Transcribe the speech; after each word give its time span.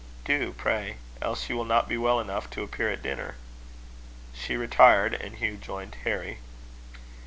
"Do, 0.25 0.53
pray; 0.53 0.97
else 1.21 1.47
you 1.47 1.55
will 1.55 1.63
not 1.63 1.87
be 1.87 1.95
well 1.95 2.19
enough 2.19 2.49
to 2.49 2.63
appear 2.63 2.89
at 2.89 3.03
dinner." 3.03 3.35
She 4.33 4.57
retired, 4.57 5.13
and 5.13 5.35
Hugh 5.35 5.57
joined 5.57 5.93
Harry. 6.05 6.39